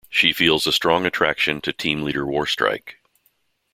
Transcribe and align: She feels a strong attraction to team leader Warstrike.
She 0.09 0.33
feels 0.33 0.65
a 0.65 0.71
strong 0.71 1.05
attraction 1.05 1.61
to 1.61 1.71
team 1.71 2.01
leader 2.01 2.25
Warstrike. 2.25 2.93